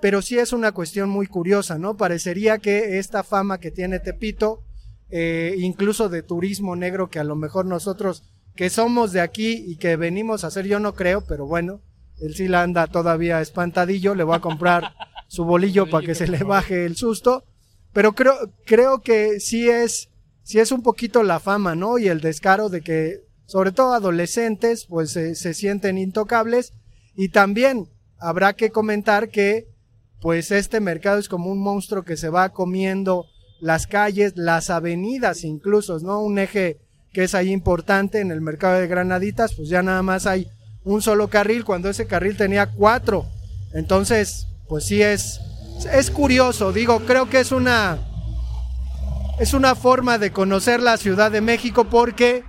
pero 0.00 0.22
sí 0.22 0.38
es 0.38 0.54
una 0.54 0.72
cuestión 0.72 1.10
muy 1.10 1.26
curiosa, 1.26 1.76
¿no? 1.76 1.98
Parecería 1.98 2.56
que 2.56 2.98
esta 2.98 3.22
fama 3.22 3.60
que 3.60 3.70
tiene 3.70 4.00
Tepito, 4.00 4.62
eh, 5.10 5.54
incluso 5.58 6.08
de 6.08 6.22
turismo 6.22 6.74
negro, 6.74 7.10
que 7.10 7.18
a 7.18 7.24
lo 7.24 7.36
mejor 7.36 7.66
nosotros 7.66 8.22
que 8.56 8.70
somos 8.70 9.12
de 9.12 9.20
aquí 9.20 9.62
y 9.66 9.76
que 9.76 9.96
venimos 9.96 10.42
a 10.42 10.46
hacer, 10.46 10.64
yo 10.66 10.80
no 10.80 10.94
creo, 10.94 11.20
pero 11.26 11.44
bueno, 11.44 11.82
él 12.18 12.34
sí 12.34 12.48
la 12.48 12.62
anda 12.62 12.86
todavía 12.86 13.42
espantadillo, 13.42 14.14
le 14.14 14.24
voy 14.24 14.36
a 14.36 14.40
comprar 14.40 14.94
su 15.34 15.44
bolillo 15.44 15.90
para 15.90 16.06
que 16.06 16.14
se 16.14 16.28
le 16.28 16.44
baje 16.44 16.86
el 16.86 16.96
susto, 16.96 17.44
pero 17.92 18.14
creo, 18.14 18.34
creo 18.64 19.00
que 19.00 19.40
sí 19.40 19.68
es, 19.68 20.08
sí 20.42 20.60
es 20.60 20.72
un 20.72 20.82
poquito 20.82 21.22
la 21.22 21.40
fama, 21.40 21.74
¿no? 21.74 21.98
Y 21.98 22.08
el 22.08 22.20
descaro 22.20 22.68
de 22.68 22.80
que 22.80 23.24
sobre 23.46 23.72
todo 23.72 23.92
adolescentes, 23.92 24.86
pues 24.86 25.10
se 25.12 25.54
sienten 25.54 25.98
intocables. 25.98 26.72
Y 27.14 27.28
también 27.28 27.88
habrá 28.18 28.54
que 28.54 28.70
comentar 28.70 29.28
que, 29.28 29.66
pues 30.20 30.50
este 30.50 30.80
mercado 30.80 31.18
es 31.18 31.28
como 31.28 31.50
un 31.50 31.60
monstruo 31.60 32.04
que 32.04 32.16
se 32.16 32.30
va 32.30 32.48
comiendo 32.50 33.26
las 33.60 33.86
calles, 33.86 34.32
las 34.36 34.70
avenidas 34.70 35.44
incluso, 35.44 35.98
¿no? 35.98 36.20
Un 36.20 36.38
eje 36.38 36.78
que 37.12 37.24
es 37.24 37.34
ahí 37.34 37.50
importante 37.50 38.20
en 38.20 38.30
el 38.30 38.40
mercado 38.40 38.80
de 38.80 38.88
Granaditas, 38.88 39.54
pues 39.54 39.68
ya 39.68 39.82
nada 39.82 40.02
más 40.02 40.26
hay 40.26 40.48
un 40.84 41.02
solo 41.02 41.28
carril 41.28 41.64
cuando 41.64 41.88
ese 41.88 42.06
carril 42.06 42.36
tenía 42.36 42.66
cuatro. 42.66 43.26
Entonces, 43.72 44.48
pues 44.68 44.86
sí 44.86 45.02
es, 45.02 45.40
es 45.92 46.10
curioso, 46.10 46.72
digo, 46.72 47.00
creo 47.00 47.28
que 47.28 47.40
es 47.40 47.52
una, 47.52 47.98
es 49.38 49.54
una 49.54 49.74
forma 49.74 50.18
de 50.18 50.32
conocer 50.32 50.80
la 50.80 50.96
Ciudad 50.96 51.30
de 51.30 51.40
México 51.40 51.84
porque 51.84 52.44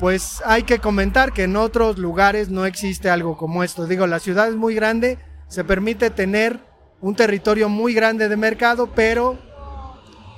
pues 0.00 0.42
hay 0.46 0.62
que 0.62 0.78
comentar 0.78 1.32
que 1.32 1.42
en 1.42 1.56
otros 1.56 1.98
lugares 1.98 2.48
no 2.48 2.64
existe 2.64 3.10
algo 3.10 3.36
como 3.36 3.62
esto. 3.62 3.86
Digo, 3.86 4.06
la 4.06 4.18
ciudad 4.18 4.48
es 4.48 4.56
muy 4.56 4.74
grande, 4.74 5.18
se 5.46 5.62
permite 5.62 6.08
tener 6.08 6.58
un 7.02 7.14
territorio 7.14 7.68
muy 7.68 7.92
grande 7.92 8.30
de 8.30 8.36
mercado, 8.36 8.90
pero 8.94 9.38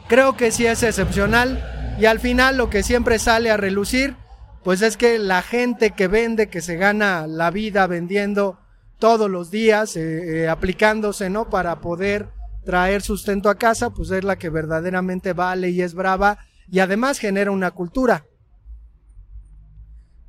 creo 0.08 0.36
que 0.36 0.50
sí 0.50 0.66
es 0.66 0.82
excepcional 0.82 1.96
y 1.98 2.06
al 2.06 2.18
final 2.18 2.56
lo 2.56 2.70
que 2.70 2.82
siempre 2.82 3.20
sale 3.20 3.52
a 3.52 3.56
relucir, 3.56 4.16
pues 4.64 4.82
es 4.82 4.96
que 4.96 5.18
la 5.18 5.42
gente 5.42 5.92
que 5.92 6.08
vende, 6.08 6.48
que 6.48 6.60
se 6.60 6.76
gana 6.76 7.28
la 7.28 7.50
vida 7.52 7.86
vendiendo 7.86 8.58
todos 9.02 9.28
los 9.28 9.50
días, 9.50 9.96
eh, 9.96 10.44
eh, 10.44 10.48
aplicándose, 10.48 11.28
¿no? 11.28 11.50
Para 11.50 11.80
poder 11.80 12.28
traer 12.64 13.02
sustento 13.02 13.50
a 13.50 13.58
casa, 13.58 13.90
pues 13.90 14.12
es 14.12 14.22
la 14.22 14.38
que 14.38 14.48
verdaderamente 14.48 15.32
vale 15.32 15.70
y 15.70 15.82
es 15.82 15.92
brava 15.92 16.38
y 16.70 16.78
además 16.78 17.18
genera 17.18 17.50
una 17.50 17.72
cultura. 17.72 18.24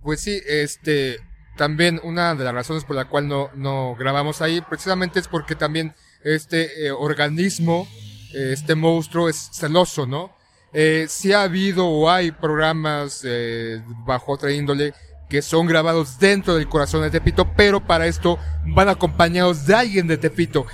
Pues 0.01 0.21
sí, 0.21 0.41
este, 0.47 1.19
también 1.55 2.01
una 2.03 2.33
de 2.33 2.43
las 2.43 2.53
razones 2.55 2.83
por 2.83 2.95
la 2.95 3.07
cual 3.07 3.27
no, 3.27 3.51
no 3.53 3.95
grabamos 3.95 4.41
ahí, 4.41 4.59
precisamente 4.61 5.19
es 5.19 5.27
porque 5.27 5.53
también 5.53 5.93
este 6.23 6.87
eh, 6.87 6.91
organismo, 6.91 7.87
este 8.33 8.73
monstruo 8.73 9.29
es 9.29 9.51
celoso, 9.53 10.07
¿no? 10.07 10.35
Eh, 10.73 11.05
sí 11.07 11.31
ha 11.31 11.43
habido 11.43 11.85
o 11.85 12.09
hay 12.09 12.31
programas 12.31 13.23
bajo 14.07 14.31
otra 14.31 14.51
índole 14.51 14.95
que 15.33 15.41
son 15.41 15.65
grabados 15.65 16.19
dentro 16.19 16.53
del 16.53 16.69
corazón 16.69 17.01
de 17.01 17.09
Tepito, 17.09 17.51
pero 17.55 17.83
para 17.83 18.05
esto 18.05 18.37
van 18.67 18.87
acompañados 18.87 19.65
de 19.65 19.73
alguien 19.73 20.05
de 20.05 20.15
Tepito. 20.15 20.67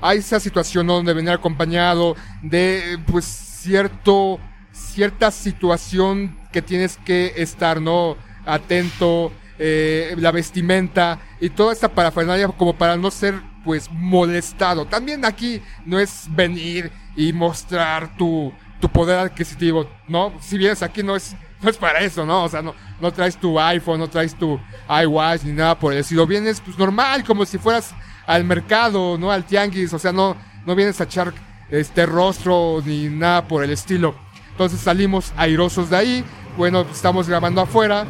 Hay 0.00 0.20
esa 0.20 0.40
situación 0.40 0.86
donde 0.86 1.12
venir 1.12 1.32
acompañado 1.32 2.16
de 2.42 2.98
pues 3.04 3.26
cierto 3.26 4.40
cierta 4.72 5.30
situación 5.30 6.38
que 6.52 6.62
tienes 6.62 6.96
que 7.04 7.34
estar, 7.36 7.82
¿no? 7.82 8.16
atento, 8.46 9.30
eh, 9.58 10.14
la 10.16 10.30
vestimenta 10.32 11.20
y 11.38 11.50
toda 11.50 11.74
esta 11.74 11.90
parafernalia 11.90 12.48
como 12.48 12.78
para 12.78 12.96
no 12.96 13.10
ser 13.10 13.42
pues 13.62 13.90
molestado. 13.90 14.86
También 14.86 15.22
aquí 15.26 15.60
no 15.84 15.98
es 15.98 16.28
venir 16.30 16.90
y 17.14 17.34
mostrar 17.34 18.16
tu, 18.16 18.54
tu 18.80 18.88
poder 18.88 19.18
adquisitivo, 19.18 19.86
¿no? 20.08 20.32
Si 20.40 20.56
vienes 20.56 20.82
aquí 20.82 21.02
no 21.02 21.14
es, 21.14 21.36
no 21.62 21.70
es 21.70 21.76
para 21.76 22.00
eso, 22.00 22.24
¿no? 22.26 22.44
O 22.44 22.48
sea, 22.48 22.62
no, 22.62 22.74
no 23.00 23.12
traes 23.12 23.36
tu 23.36 23.58
iPhone, 23.58 24.00
no 24.00 24.08
traes 24.08 24.34
tu 24.34 24.60
iWatch 24.88 25.44
ni 25.44 25.52
nada 25.52 25.78
por 25.78 25.92
el 25.92 26.00
estilo. 26.00 26.26
Vienes 26.26 26.60
pues 26.60 26.78
normal, 26.78 27.24
como 27.24 27.44
si 27.44 27.58
fueras 27.58 27.94
al 28.26 28.44
mercado, 28.44 29.16
¿no? 29.18 29.30
Al 29.30 29.44
tianguis, 29.44 29.92
o 29.92 29.98
sea, 29.98 30.12
no, 30.12 30.36
no 30.64 30.74
vienes 30.74 31.00
a 31.00 31.04
echar 31.04 31.32
este 31.70 32.06
rostro 32.06 32.82
ni 32.84 33.08
nada 33.08 33.46
por 33.46 33.64
el 33.64 33.70
estilo. 33.70 34.14
Entonces 34.50 34.80
salimos 34.80 35.32
airosos 35.36 35.90
de 35.90 35.96
ahí. 35.96 36.24
Bueno, 36.56 36.86
estamos 36.90 37.28
grabando 37.28 37.60
afuera 37.60 38.06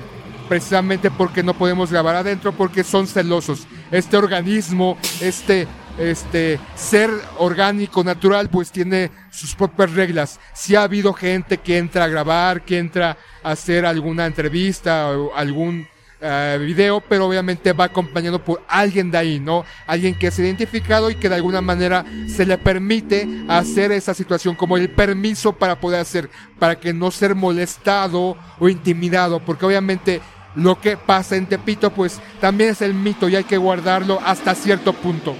precisamente 0.48 1.10
porque 1.10 1.42
no 1.42 1.54
podemos 1.54 1.90
grabar 1.90 2.16
adentro, 2.16 2.52
porque 2.52 2.84
son 2.84 3.06
celosos. 3.06 3.66
Este 3.90 4.16
organismo, 4.16 4.96
este, 5.20 5.66
este 5.98 6.60
ser 6.74 7.10
orgánico, 7.38 8.04
natural, 8.04 8.48
pues 8.50 8.70
tiene 8.70 9.10
sus 9.30 9.54
propias 9.54 9.92
reglas. 9.92 10.40
Si 10.54 10.74
ha 10.74 10.82
habido 10.82 11.12
gente 11.12 11.58
que 11.58 11.78
entra 11.78 12.04
a 12.04 12.08
grabar, 12.08 12.62
que 12.62 12.78
entra 12.78 13.16
a 13.42 13.50
hacer 13.50 13.86
alguna 13.86 14.26
entrevista 14.26 15.10
o 15.10 15.34
algún 15.34 15.86
uh, 16.20 16.58
video, 16.58 17.00
pero 17.00 17.26
obviamente 17.26 17.72
va 17.72 17.84
acompañado 17.84 18.42
por 18.42 18.62
alguien 18.68 19.10
de 19.10 19.18
ahí, 19.18 19.40
¿no? 19.40 19.64
Alguien 19.86 20.14
que 20.18 20.28
es 20.28 20.38
identificado 20.38 21.10
y 21.10 21.16
que 21.16 21.28
de 21.28 21.36
alguna 21.36 21.60
manera 21.60 22.04
se 22.28 22.46
le 22.46 22.58
permite 22.58 23.26
hacer 23.48 23.92
esa 23.92 24.14
situación 24.14 24.54
como 24.54 24.76
el 24.76 24.90
permiso 24.90 25.52
para 25.52 25.80
poder 25.80 26.00
hacer, 26.00 26.30
para 26.58 26.78
que 26.78 26.92
no 26.92 27.10
ser 27.10 27.34
molestado 27.34 28.36
o 28.58 28.68
intimidado, 28.68 29.40
porque 29.40 29.66
obviamente 29.66 30.20
lo 30.54 30.80
que 30.80 30.96
pasa 30.96 31.36
en 31.36 31.46
Tepito, 31.46 31.90
pues 31.90 32.18
también 32.40 32.70
es 32.70 32.80
el 32.80 32.94
mito 32.94 33.28
y 33.28 33.36
hay 33.36 33.44
que 33.44 33.58
guardarlo 33.58 34.20
hasta 34.24 34.54
cierto 34.54 34.94
punto. 34.94 35.36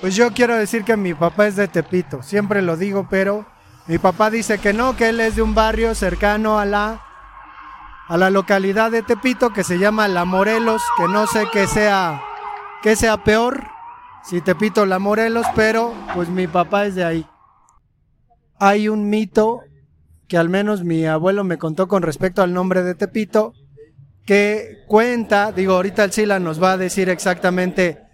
Pues 0.00 0.16
yo 0.16 0.32
quiero 0.32 0.56
decir 0.56 0.84
que 0.84 0.96
mi 0.96 1.12
papá 1.12 1.46
es 1.46 1.56
de 1.56 1.68
Tepito, 1.68 2.22
siempre 2.22 2.62
lo 2.62 2.78
digo, 2.78 3.06
pero 3.10 3.46
mi 3.86 3.98
papá 3.98 4.30
dice 4.30 4.58
que 4.58 4.72
no, 4.72 4.96
que 4.96 5.10
él 5.10 5.20
es 5.20 5.36
de 5.36 5.42
un 5.42 5.54
barrio 5.54 5.94
cercano 5.94 6.58
a 6.58 6.64
la 6.64 7.02
a 8.08 8.16
la 8.16 8.30
localidad 8.30 8.90
de 8.90 9.02
Tepito 9.02 9.52
que 9.52 9.62
se 9.62 9.78
llama 9.78 10.08
La 10.08 10.24
Morelos, 10.24 10.82
que 10.96 11.06
no 11.06 11.26
sé 11.26 11.44
qué 11.52 11.66
sea 11.66 12.22
qué 12.82 12.96
sea 12.96 13.22
peor, 13.24 13.66
si 14.24 14.40
Tepito 14.40 14.86
La 14.86 14.98
Morelos, 14.98 15.46
pero 15.54 15.92
pues 16.14 16.30
mi 16.30 16.46
papá 16.46 16.86
es 16.86 16.94
de 16.94 17.04
ahí. 17.04 17.26
Hay 18.58 18.88
un 18.88 19.10
mito 19.10 19.60
que 20.28 20.38
al 20.38 20.48
menos 20.48 20.82
mi 20.82 21.04
abuelo 21.06 21.44
me 21.44 21.58
contó 21.58 21.88
con 21.88 22.02
respecto 22.02 22.42
al 22.42 22.54
nombre 22.54 22.82
de 22.82 22.94
Tepito, 22.94 23.52
que 24.24 24.78
cuenta, 24.86 25.52
digo, 25.52 25.74
ahorita 25.74 26.04
el 26.04 26.12
Sila 26.12 26.38
nos 26.38 26.62
va 26.62 26.72
a 26.72 26.76
decir 26.78 27.10
exactamente 27.10 28.09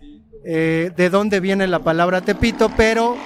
eh, 0.49 0.93
de 0.97 1.11
dónde 1.11 1.41
viene 1.41 1.67
la 1.67 1.81
palabra 1.81 2.21
Tepito, 2.21 2.71
pero 2.77 3.17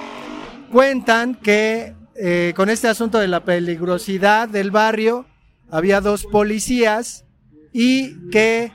cuentan 0.71 1.35
que 1.35 1.93
eh, 2.15 2.53
con 2.55 2.67
este 2.71 2.87
asunto 2.87 3.19
de 3.19 3.27
la 3.27 3.45
peligrosidad 3.45 4.49
del 4.49 4.71
barrio, 4.71 5.27
había 5.69 6.01
dos 6.01 6.25
policías 6.25 7.25
y 7.73 8.27
que 8.31 8.71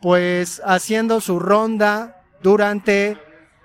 pues 0.00 0.62
haciendo 0.64 1.20
su 1.20 1.38
ronda 1.38 2.24
durante 2.42 3.18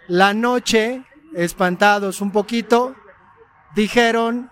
la 0.10 0.34
noche, 0.34 1.06
espantados 1.34 2.20
un 2.20 2.32
poquito, 2.32 2.96
dijeron, 3.76 4.52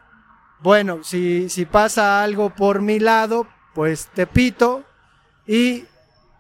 bueno, 0.62 1.04
si, 1.04 1.50
si 1.50 1.66
pasa 1.66 2.24
algo 2.24 2.50
por 2.50 2.82
mi 2.82 3.00
lado, 3.00 3.46
pues 3.74 4.08
te 4.14 4.26
pito, 4.26 4.86
y 5.46 5.84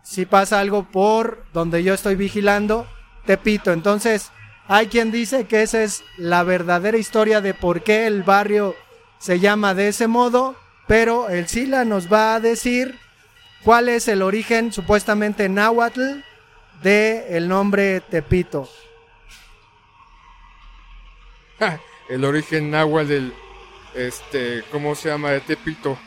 si 0.03 0.25
pasa 0.25 0.61
algo 0.61 0.89
por 0.89 1.43
donde 1.51 1.83
yo 1.83 1.93
estoy 1.93 2.15
vigilando, 2.15 2.87
te 3.25 3.37
pito. 3.37 3.71
Entonces, 3.71 4.31
hay 4.67 4.87
quien 4.87 5.11
dice 5.11 5.45
que 5.45 5.61
esa 5.61 5.83
es 5.83 6.03
la 6.17 6.43
verdadera 6.43 6.97
historia 6.97 7.41
de 7.41 7.53
por 7.53 7.83
qué 7.83 8.07
el 8.07 8.23
barrio 8.23 8.75
se 9.19 9.39
llama 9.39 9.73
de 9.73 9.89
ese 9.89 10.07
modo, 10.07 10.55
pero 10.87 11.29
el 11.29 11.47
Sila 11.47 11.85
nos 11.85 12.11
va 12.11 12.35
a 12.35 12.39
decir 12.39 12.97
cuál 13.63 13.89
es 13.89 14.07
el 14.07 14.21
origen 14.21 14.71
supuestamente 14.71 15.49
náhuatl 15.49 16.19
de 16.81 17.37
el 17.37 17.47
nombre 17.47 18.01
Tepito. 18.01 18.69
el 22.09 22.23
origen 22.25 22.69
náhuatl 22.71 23.07
del 23.07 23.33
este, 23.95 24.63
¿cómo 24.71 24.93
se 24.95 25.09
llama? 25.09 25.31
de 25.31 25.41
Tepito. 25.41 25.97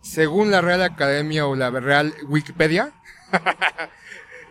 Según 0.00 0.50
la 0.50 0.60
Real 0.60 0.82
Academia 0.82 1.46
o 1.46 1.54
la 1.54 1.70
Real 1.70 2.14
Wikipedia, 2.28 2.92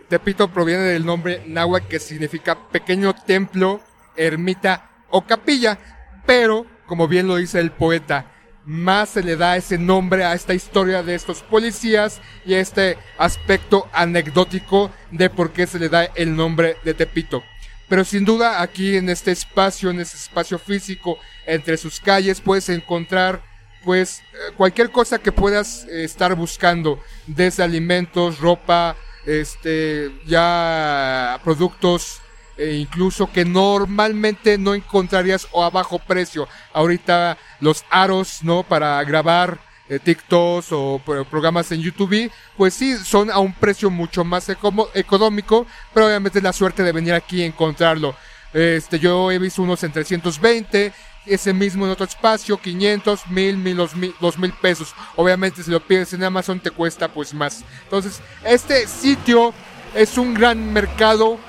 Tepito 0.07 0.50
proviene 0.50 0.83
del 0.83 1.05
nombre 1.05 1.43
náhuatl 1.47 1.88
que 1.88 2.00
significa 2.00 2.69
pequeño 2.69 3.13
templo, 3.13 3.81
ermita 4.15 4.89
o 5.09 5.25
capilla, 5.25 5.77
pero, 6.25 6.65
como 6.85 7.07
bien 7.07 7.27
lo 7.27 7.38
dice 7.38 7.59
el 7.59 7.71
poeta, 7.71 8.31
más 8.65 9.09
se 9.09 9.24
le 9.24 9.35
da 9.35 9.57
ese 9.57 9.77
nombre 9.77 10.24
a 10.25 10.33
esta 10.33 10.53
historia 10.53 11.03
de 11.03 11.15
estos 11.15 11.41
policías 11.43 12.21
y 12.45 12.55
a 12.55 12.59
este 12.59 12.97
aspecto 13.17 13.88
anecdótico 13.93 14.91
de 15.12 15.29
por 15.29 15.51
qué 15.53 15.67
se 15.67 15.79
le 15.79 15.89
da 15.89 16.05
el 16.05 16.35
nombre 16.35 16.77
de 16.83 16.93
Tepito. 16.93 17.43
Pero 17.88 18.03
sin 18.03 18.25
duda 18.25 18.62
aquí 18.62 18.97
en 18.97 19.09
este 19.09 19.31
espacio, 19.31 19.91
en 19.91 20.00
este 20.00 20.17
espacio 20.17 20.57
físico, 20.57 21.19
entre 21.45 21.77
sus 21.77 22.00
calles, 22.00 22.41
puedes 22.41 22.69
encontrar 22.69 23.43
pues 23.83 24.21
eh, 24.33 24.53
cualquier 24.57 24.89
cosa 24.89 25.19
que 25.19 25.31
puedas 25.31 25.85
eh, 25.85 26.03
estar 26.03 26.33
buscando, 26.33 27.00
desde 27.27 27.62
alimentos, 27.62 28.39
ropa, 28.39 28.97
este, 29.25 30.12
ya 30.25 31.39
productos 31.44 32.22
e 32.58 32.75
incluso 32.75 33.32
que 33.32 33.44
normalmente 33.44 34.58
no 34.58 34.74
encontrarías 34.74 35.48
o 35.51 35.63
a 35.63 35.70
bajo 35.70 36.00
precio. 36.00 36.48
Ahorita 36.74 37.38
los 37.60 37.84
aros, 37.89 38.40
¿no? 38.44 38.64
Para 38.64 39.03
grabar 39.03 39.59
eh, 39.90 40.00
TikToks 40.00 40.68
o 40.72 41.01
programas 41.29 41.72
en 41.72 41.81
YouTube, 41.81 42.31
pues 42.57 42.74
sí, 42.74 42.98
son 42.98 43.29
a 43.29 43.40
un 43.40 43.53
precio 43.53 43.90
mucho 43.90 44.24
más 44.24 44.50
económico, 44.94 45.68
pero 45.94 46.07
obviamente 46.07 46.40
es 46.40 46.44
la 46.44 46.53
suerte 46.53 46.83
de 46.83 46.92
venir 46.92 47.14
aquí 47.14 47.42
y 47.42 47.44
encontrarlo. 47.44 48.16
Este, 48.53 49.00
yo 49.00 49.31
he 49.31 49.38
visto 49.38 49.61
unos 49.61 49.83
en 49.83 49.92
320, 49.92 50.94
ese 51.25 51.53
mismo 51.53 51.85
en 51.85 51.92
otro 51.92 52.05
espacio, 52.05 52.57
500, 52.57 53.27
1000, 53.27 53.57
1000, 53.57 54.16
2000 54.20 54.53
pesos. 54.53 54.94
Obviamente 55.16 55.64
si 55.64 55.72
lo 55.72 55.79
pides 55.79 56.14
en 56.14 56.24
Amazon 56.24 56.59
te 56.59 56.72
cuesta 56.72 57.07
pues 57.07 57.33
más. 57.33 57.64
Entonces, 57.83 58.22
este 58.44 58.88
sitio 58.88 59.53
es 59.94 60.18
un 60.18 60.33
gran 60.33 60.74
mercado 60.74 61.40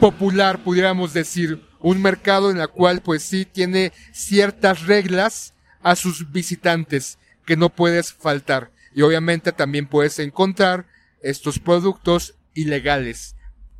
popular, 0.00 0.62
pudiéramos 0.62 1.12
decir, 1.12 1.62
un 1.80 2.00
mercado 2.00 2.50
en 2.50 2.58
el 2.58 2.68
cual 2.68 3.02
pues 3.02 3.22
sí 3.22 3.44
tiene 3.44 3.92
ciertas 4.12 4.86
reglas 4.86 5.54
a 5.82 5.96
sus 5.96 6.32
visitantes 6.32 7.18
que 7.44 7.56
no 7.56 7.68
puedes 7.68 8.12
faltar. 8.12 8.70
Y 8.94 9.02
obviamente 9.02 9.52
también 9.52 9.86
puedes 9.86 10.18
encontrar 10.18 10.86
estos 11.20 11.58
productos 11.58 12.34
ilegales. 12.54 13.33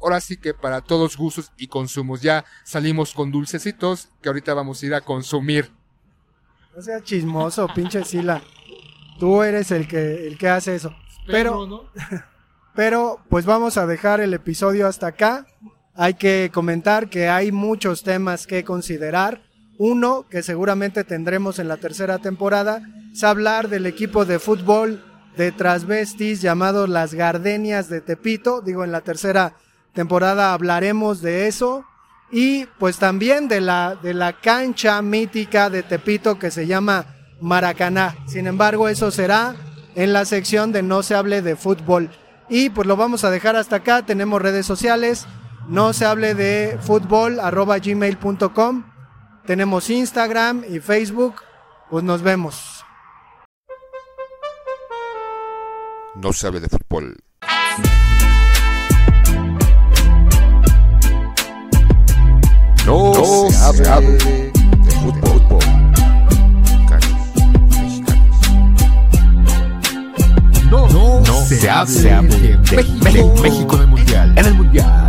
Ahora 0.05 0.21
sí 0.21 0.37
que 0.37 0.53
para 0.53 0.83
todos 0.83 1.17
gustos 1.17 1.51
y 1.57 1.67
consumos. 1.67 2.21
Ya 2.21 2.45
salimos 2.62 3.14
con 3.14 3.31
dulcecitos 3.33 4.11
que 4.21 4.29
ahorita 4.29 4.53
vamos 4.53 4.83
a 4.83 4.87
ir 4.87 4.95
a 4.95 5.01
consumir. 5.01 5.71
No 6.77 6.83
sea 6.83 7.03
chismoso, 7.03 7.67
pinche 7.75 8.05
Sila. 8.05 8.43
Tú 9.19 9.43
eres 9.43 9.71
el 9.71 9.88
que, 9.88 10.27
el 10.27 10.37
que 10.37 10.51
hace 10.51 10.75
eso. 10.75 10.95
Pero, 11.27 11.90
pero, 12.75 13.21
pues 13.31 13.47
vamos 13.47 13.79
a 13.79 13.87
dejar 13.87 14.21
el 14.21 14.35
episodio 14.35 14.87
hasta 14.87 15.07
acá. 15.07 15.47
Hay 15.95 16.14
que 16.14 16.51
comentar 16.53 17.09
que 17.09 17.31
hay 17.31 17.51
muchos 17.51 18.03
temas 18.03 18.47
que 18.47 18.62
considerar. 18.62 19.40
Uno, 19.79 20.27
que 20.29 20.43
seguramente 20.43 21.05
tendremos 21.05 21.59
en 21.59 21.69
la 21.69 21.79
tercera 21.79 22.19
temporada, 22.19 22.83
es 23.11 23.25
hablar 23.25 23.71
del 23.71 23.87
equipo 23.87 24.27
de 24.27 24.38
fútbol 24.38 25.03
de 25.38 25.51
transvestis 25.51 26.43
llamado 26.43 26.87
Las 26.87 27.14
Gardenias 27.14 27.88
de 27.88 28.03
Tepito. 28.03 28.61
Digo, 28.61 28.85
en 28.85 28.93
la 28.93 29.01
tercera 29.01 29.57
temporada 29.94 30.52
hablaremos 30.52 31.22
de 31.22 31.48
eso. 31.48 31.85
Y 32.30 32.66
pues 32.78 32.98
también 32.98 33.48
de 33.48 33.61
la, 33.61 33.96
de 33.96 34.12
la 34.12 34.33
cancha 34.33 35.00
mítica 35.02 35.70
de 35.70 35.83
Tepito 35.83 36.38
que 36.38 36.50
se 36.50 36.66
llama 36.66 37.07
Maracaná. 37.40 38.16
Sin 38.26 38.46
embargo, 38.46 38.88
eso 38.88 39.11
será 39.11 39.54
en 39.94 40.12
la 40.12 40.24
sección 40.24 40.72
de 40.72 40.83
No 40.83 41.02
se 41.02 41.14
hable 41.14 41.42
de 41.42 41.57
fútbol. 41.57 42.11
Y 42.48 42.70
pues 42.70 42.87
lo 42.87 42.96
vamos 42.96 43.24
a 43.24 43.30
dejar 43.30 43.57
hasta 43.57 43.76
acá. 43.76 44.04
Tenemos 44.04 44.42
redes 44.42 44.66
sociales 44.66 45.26
no 45.68 45.94
se 45.94 46.04
hable 46.04 46.35
de 46.35 46.78
fútbol 46.80 47.40
arroba 47.40 47.78
gmail.com. 47.78 48.85
Tenemos 49.46 49.88
Instagram 49.88 50.62
y 50.68 50.80
Facebook. 50.80 51.37
Pues 51.90 52.04
nos 52.04 52.22
vemos. 52.22 52.85
No 56.14 56.33
se 56.33 56.46
hable 56.46 56.61
de 56.61 56.68
fútbol. 56.68 57.16
No, 62.87 63.14
se, 63.51 63.88
hable 63.88 64.18
de 64.18 64.90
fútbol. 64.90 65.59
No, 70.70 71.20
no, 71.20 71.47
se, 71.47 71.70
hable, 71.70 71.90
de, 71.90 72.59
México, 73.03 73.35
México 73.42 73.77
en 73.77 73.81
el 73.81 73.87
mundial. 73.87 74.33
En 74.37 74.44
el 74.47 74.55
mundial. 74.55 75.04